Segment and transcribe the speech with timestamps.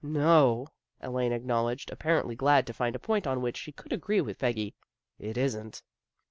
[0.03, 0.65] "No!"
[0.99, 4.73] Elaine acknowledged, apparently glad to find a point on which she could agree with Peggy."
[5.19, 5.83] It isn't."